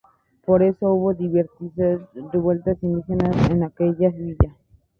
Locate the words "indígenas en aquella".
2.81-4.09